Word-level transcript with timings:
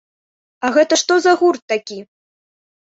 А 0.65 0.71
гэта 0.79 0.99
што 1.03 1.13
за 1.27 1.37
гурт 1.45 1.63
такі? 1.77 2.03